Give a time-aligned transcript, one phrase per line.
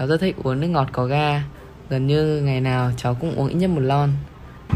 [0.00, 1.42] Cháu rất thích uống nước ngọt có ga.
[1.90, 4.10] Gần như ngày nào cháu cũng uống ít nhất một lon.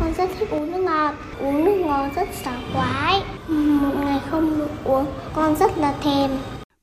[0.00, 3.22] Con rất thích uống nước ngọt, uống nước ngọt rất sảng khoái.
[3.48, 6.30] Một ngày không được uống, con rất là thèm.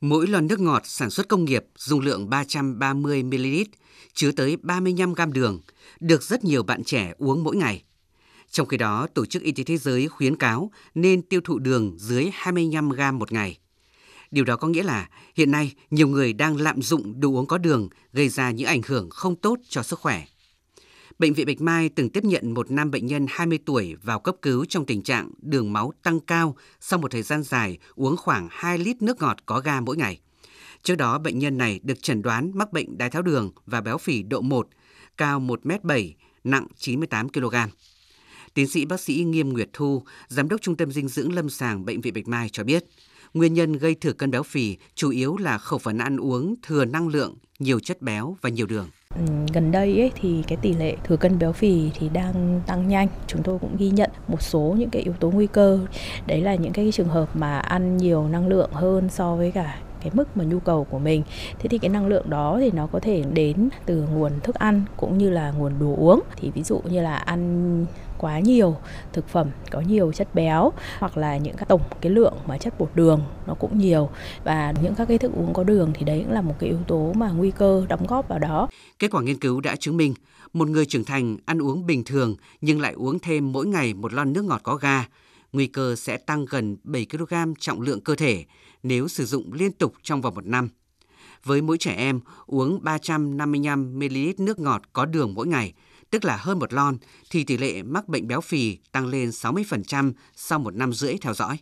[0.01, 3.65] Mỗi lon nước ngọt sản xuất công nghiệp dung lượng 330ml,
[4.13, 5.59] chứa tới 35 gam đường,
[5.99, 7.83] được rất nhiều bạn trẻ uống mỗi ngày.
[8.51, 11.95] Trong khi đó, Tổ chức Y tế Thế giới khuyến cáo nên tiêu thụ đường
[11.97, 13.57] dưới 25 gram một ngày.
[14.31, 17.57] Điều đó có nghĩa là hiện nay nhiều người đang lạm dụng đồ uống có
[17.57, 20.23] đường gây ra những ảnh hưởng không tốt cho sức khỏe.
[21.19, 24.35] Bệnh viện Bạch Mai từng tiếp nhận một nam bệnh nhân 20 tuổi vào cấp
[24.41, 28.47] cứu trong tình trạng đường máu tăng cao sau một thời gian dài uống khoảng
[28.51, 30.19] 2 lít nước ngọt có ga mỗi ngày.
[30.83, 33.97] Trước đó, bệnh nhân này được chẩn đoán mắc bệnh đái tháo đường và béo
[33.97, 34.67] phì độ 1,
[35.17, 36.11] cao 1m7,
[36.43, 37.55] nặng 98 kg.
[38.53, 41.85] Tiến sĩ bác sĩ Nghiêm Nguyệt Thu, Giám đốc Trung tâm Dinh dưỡng Lâm sàng
[41.85, 42.83] Bệnh viện Bạch Mai cho biết,
[43.33, 46.85] nguyên nhân gây thừa cân béo phì chủ yếu là khẩu phần ăn uống thừa
[46.85, 48.87] năng lượng, nhiều chất béo và nhiều đường.
[49.15, 49.21] Ừ,
[49.53, 53.07] gần đây ấy, thì cái tỷ lệ thừa cân béo phì thì đang tăng nhanh.
[53.27, 55.79] Chúng tôi cũng ghi nhận một số những cái yếu tố nguy cơ.
[56.27, 59.81] Đấy là những cái trường hợp mà ăn nhiều năng lượng hơn so với cả
[60.01, 61.23] cái mức mà nhu cầu của mình.
[61.59, 64.83] Thế thì cái năng lượng đó thì nó có thể đến từ nguồn thức ăn
[64.97, 66.21] cũng như là nguồn đồ uống.
[66.35, 67.85] Thì ví dụ như là ăn
[68.17, 68.75] quá nhiều
[69.13, 72.79] thực phẩm có nhiều chất béo hoặc là những cái tổng cái lượng mà chất
[72.79, 74.09] bột đường nó cũng nhiều.
[74.43, 76.79] Và những các cái thức uống có đường thì đấy cũng là một cái yếu
[76.87, 78.67] tố mà nguy cơ đóng góp vào đó.
[78.99, 80.13] Kết quả nghiên cứu đã chứng minh
[80.53, 84.13] một người trưởng thành ăn uống bình thường nhưng lại uống thêm mỗi ngày một
[84.13, 85.05] lon nước ngọt có ga,
[85.53, 88.45] nguy cơ sẽ tăng gần 7 kg trọng lượng cơ thể
[88.83, 90.69] nếu sử dụng liên tục trong vòng một năm.
[91.43, 95.73] Với mỗi trẻ em, uống 355ml nước ngọt có đường mỗi ngày,
[96.09, 96.97] tức là hơn một lon,
[97.29, 101.33] thì tỷ lệ mắc bệnh béo phì tăng lên 60% sau một năm rưỡi theo
[101.33, 101.57] dõi.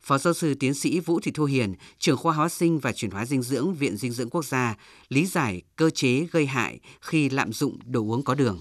[0.00, 3.10] Phó giáo sư tiến sĩ Vũ Thị Thu Hiền, trưởng khoa hóa sinh và chuyển
[3.10, 4.76] hóa dinh dưỡng Viện Dinh dưỡng Quốc gia,
[5.08, 8.60] lý giải cơ chế gây hại khi lạm dụng đồ uống có đường.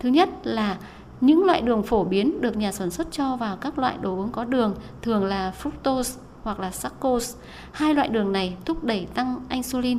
[0.00, 0.80] Thứ nhất là
[1.20, 4.32] những loại đường phổ biến được nhà sản xuất cho vào các loại đồ uống
[4.32, 7.38] có đường thường là fructose hoặc là sucrose.
[7.72, 9.98] Hai loại đường này thúc đẩy tăng insulin.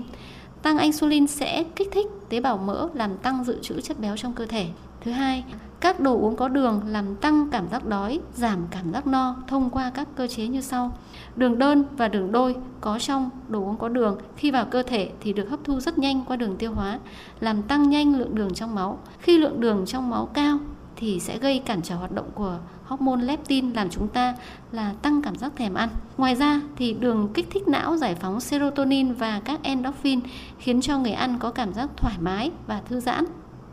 [0.61, 4.33] Tăng insulin sẽ kích thích tế bào mỡ làm tăng dự trữ chất béo trong
[4.33, 4.67] cơ thể.
[5.01, 5.43] Thứ hai,
[5.79, 9.69] các đồ uống có đường làm tăng cảm giác đói, giảm cảm giác no thông
[9.69, 10.97] qua các cơ chế như sau.
[11.35, 15.11] Đường đơn và đường đôi có trong đồ uống có đường khi vào cơ thể
[15.21, 16.99] thì được hấp thu rất nhanh qua đường tiêu hóa,
[17.39, 18.99] làm tăng nhanh lượng đường trong máu.
[19.19, 20.57] Khi lượng đường trong máu cao
[20.95, 24.35] thì sẽ gây cản trở hoạt động của hormone leptin làm chúng ta
[24.71, 25.89] là tăng cảm giác thèm ăn.
[26.17, 30.19] Ngoài ra thì đường kích thích não giải phóng serotonin và các endorphin
[30.59, 33.25] khiến cho người ăn có cảm giác thoải mái và thư giãn.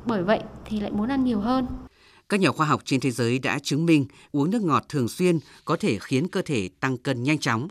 [0.07, 1.67] Bởi vậy thì lại muốn ăn nhiều hơn.
[2.29, 5.39] Các nhà khoa học trên thế giới đã chứng minh uống nước ngọt thường xuyên
[5.65, 7.69] có thể khiến cơ thể tăng cân nhanh chóng.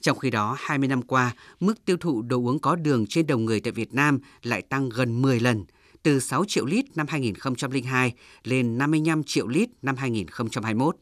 [0.00, 3.38] Trong khi đó, 20 năm qua, mức tiêu thụ đồ uống có đường trên đầu
[3.38, 5.64] người tại Việt Nam lại tăng gần 10 lần,
[6.04, 8.12] từ 6 triệu lít năm 2002
[8.44, 10.96] lên 55 triệu lít năm 2021.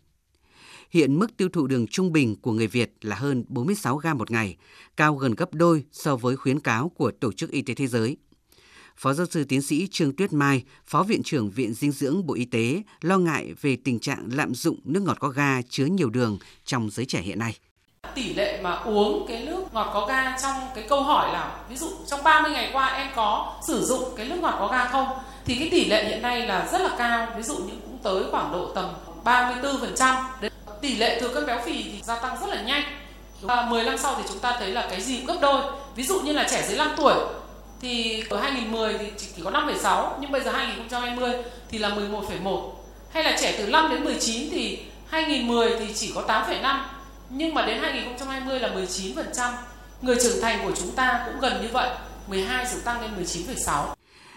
[0.90, 4.30] Hiện mức tiêu thụ đường trung bình của người Việt là hơn 46 gram một
[4.30, 4.56] ngày,
[4.96, 8.16] cao gần gấp đôi so với khuyến cáo của Tổ chức Y tế Thế giới.
[8.96, 12.34] Phó giáo sư tiến sĩ Trương Tuyết Mai, Phó Viện trưởng Viện Dinh dưỡng Bộ
[12.34, 16.10] Y tế lo ngại về tình trạng lạm dụng nước ngọt có ga chứa nhiều
[16.10, 17.56] đường trong giới trẻ hiện nay
[18.14, 21.76] tỷ lệ mà uống cái nước ngọt có ga trong cái câu hỏi là ví
[21.76, 25.08] dụ trong 30 ngày qua em có sử dụng cái nước ngọt có ga không?
[25.44, 28.22] Thì cái tỷ lệ hiện nay là rất là cao ví dụ như cũng tới
[28.30, 28.88] khoảng độ tầm
[29.24, 30.22] 34%
[30.80, 32.82] tỷ lệ thừa cân béo phì thì gia tăng rất là nhanh.
[33.40, 35.62] Và 10 năm sau thì chúng ta thấy là cái gì cũng gấp đôi.
[35.94, 37.14] Ví dụ như là trẻ dưới 5 tuổi
[37.80, 41.32] thì ở 2010 thì chỉ có 5,6 nhưng bây giờ 2020
[41.70, 42.70] thì là 11,1
[43.12, 44.78] hay là trẻ từ 5 đến 19 thì
[45.10, 46.76] 2010 thì chỉ có 8,5
[47.34, 49.52] nhưng mà đến 2020 là 19%.
[50.02, 51.90] Người trưởng thành của chúng ta cũng gần như vậy,
[52.28, 53.94] 12 rồi tăng lên 19,6.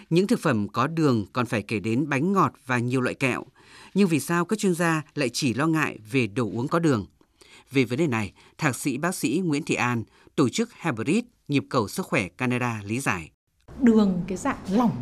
[0.10, 3.44] Những thực phẩm có đường còn phải kể đến bánh ngọt và nhiều loại kẹo.
[3.94, 7.06] Nhưng vì sao các chuyên gia lại chỉ lo ngại về đồ uống có đường?
[7.72, 10.04] Về vấn đề này, Thạc sĩ bác sĩ Nguyễn Thị An,
[10.36, 13.30] tổ chức Hybrid Nhịp cầu sức khỏe Canada lý giải.
[13.82, 14.96] Đường cái dạng lỏng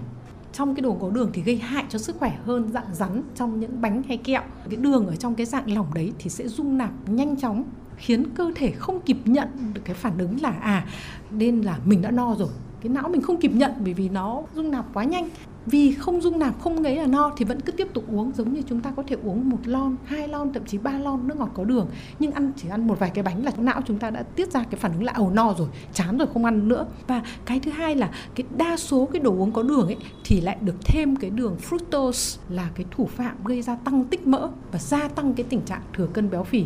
[0.54, 3.60] trong cái đồ có đường thì gây hại cho sức khỏe hơn dạng rắn trong
[3.60, 4.42] những bánh hay kẹo.
[4.70, 7.64] Cái đường ở trong cái dạng lỏng đấy thì sẽ dung nạp nhanh chóng,
[7.98, 10.86] khiến cơ thể không kịp nhận được cái phản ứng là à
[11.32, 12.50] nên là mình đã no rồi
[12.84, 15.30] cái não mình không kịp nhận bởi vì nó dung nạp quá nhanh.
[15.66, 18.54] Vì không dung nạp, không ấy là no thì vẫn cứ tiếp tục uống, giống
[18.54, 21.38] như chúng ta có thể uống một lon, hai lon, thậm chí ba lon nước
[21.38, 21.88] ngọt có đường.
[22.20, 24.64] Nhưng ăn, chỉ ăn một vài cái bánh là não chúng ta đã tiết ra
[24.64, 26.86] cái phản ứng là ầu no rồi, chán rồi, không ăn nữa.
[27.08, 30.42] Và cái thứ hai là cái đa số cái đồ uống có đường ấy thì
[30.42, 34.50] lại được thêm cái đường fructose là cái thủ phạm gây ra tăng tích mỡ
[34.72, 36.66] và gia tăng cái tình trạng thừa cân béo phì.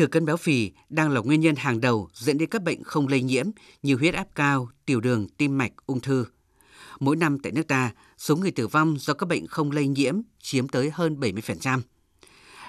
[0.00, 3.08] Thừa cân béo phì đang là nguyên nhân hàng đầu dẫn đến các bệnh không
[3.08, 3.46] lây nhiễm
[3.82, 6.24] như huyết áp cao, tiểu đường, tim mạch, ung thư.
[7.00, 10.20] Mỗi năm tại nước ta, số người tử vong do các bệnh không lây nhiễm
[10.42, 11.80] chiếm tới hơn 70%.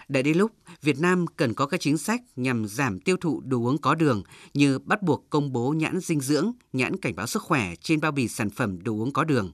[0.07, 0.51] Đã đến lúc
[0.81, 4.23] Việt Nam cần có các chính sách nhằm giảm tiêu thụ đồ uống có đường
[4.53, 8.11] như bắt buộc công bố nhãn dinh dưỡng, nhãn cảnh báo sức khỏe trên bao
[8.11, 9.51] bì sản phẩm đồ uống có đường.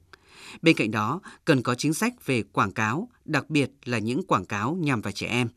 [0.62, 4.46] Bên cạnh đó, cần có chính sách về quảng cáo, đặc biệt là những quảng
[4.46, 5.48] cáo nhằm vào trẻ em.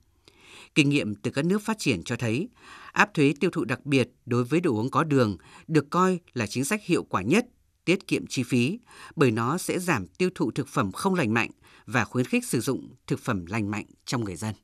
[0.75, 2.49] Kinh nghiệm từ các nước phát triển cho thấy,
[2.93, 5.37] áp thuế tiêu thụ đặc biệt đối với đồ uống có đường
[5.67, 7.47] được coi là chính sách hiệu quả nhất,
[7.85, 8.79] tiết kiệm chi phí,
[9.17, 11.51] bởi nó sẽ giảm tiêu thụ thực phẩm không lành mạnh
[11.87, 14.55] và khuyến khích sử dụng thực phẩm lành mạnh trong người dân.